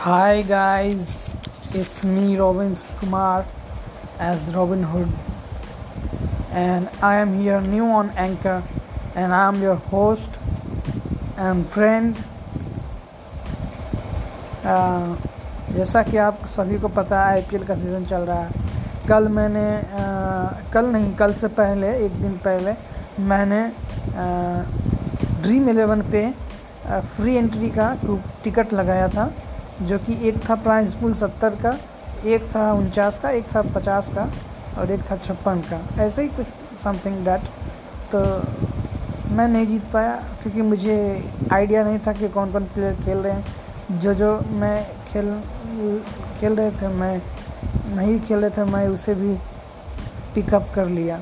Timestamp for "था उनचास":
32.54-33.18